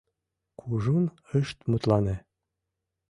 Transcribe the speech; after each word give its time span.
Кужун 0.59 1.05
ышт 1.39 1.57
мутлане. 1.69 2.15